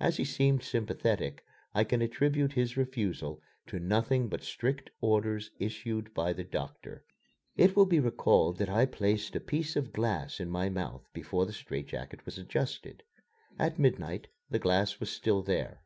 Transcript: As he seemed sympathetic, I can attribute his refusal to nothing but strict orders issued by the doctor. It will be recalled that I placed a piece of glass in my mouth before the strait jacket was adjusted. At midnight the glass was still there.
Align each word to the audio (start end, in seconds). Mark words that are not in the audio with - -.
As 0.00 0.16
he 0.16 0.24
seemed 0.24 0.64
sympathetic, 0.64 1.44
I 1.76 1.84
can 1.84 2.02
attribute 2.02 2.54
his 2.54 2.76
refusal 2.76 3.40
to 3.68 3.78
nothing 3.78 4.26
but 4.28 4.42
strict 4.42 4.90
orders 5.00 5.52
issued 5.60 6.12
by 6.12 6.32
the 6.32 6.42
doctor. 6.42 7.04
It 7.56 7.76
will 7.76 7.86
be 7.86 8.00
recalled 8.00 8.56
that 8.58 8.68
I 8.68 8.84
placed 8.84 9.36
a 9.36 9.40
piece 9.40 9.76
of 9.76 9.92
glass 9.92 10.40
in 10.40 10.50
my 10.50 10.68
mouth 10.70 11.06
before 11.12 11.46
the 11.46 11.52
strait 11.52 11.86
jacket 11.86 12.26
was 12.26 12.36
adjusted. 12.36 13.04
At 13.60 13.78
midnight 13.78 14.26
the 14.50 14.58
glass 14.58 14.98
was 14.98 15.10
still 15.10 15.40
there. 15.40 15.82